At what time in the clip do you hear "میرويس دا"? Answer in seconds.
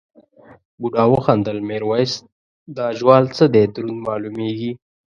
1.67-2.85